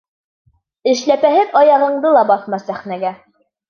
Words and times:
Эшләпәһеҙ 0.93 1.55
аяғыңды 1.63 2.17
ла 2.19 2.27
баҫма 2.35 2.65
сәхнәгә! 2.69 3.19